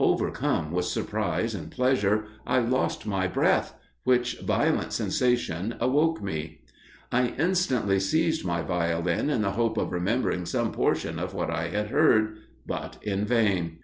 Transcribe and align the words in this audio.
Overcome 0.00 0.72
with 0.72 0.86
surprise 0.86 1.54
and 1.54 1.70
pleasure, 1.70 2.24
I 2.44 2.58
lost 2.58 3.06
my 3.06 3.28
breath, 3.28 3.72
which 4.02 4.40
violent 4.40 4.92
sensation 4.92 5.76
awoke 5.78 6.20
me. 6.20 6.62
I 7.12 7.28
instantly 7.38 8.00
seized 8.00 8.44
my 8.44 8.62
Violin 8.62 9.30
in 9.30 9.42
the 9.42 9.52
hope 9.52 9.76
of 9.78 9.92
remembering 9.92 10.44
some 10.44 10.72
portion 10.72 11.20
of 11.20 11.34
what 11.34 11.50
I 11.50 11.68
had 11.68 11.90
heard, 11.90 12.36
but 12.66 12.98
in 13.04 13.24
vain. 13.26 13.78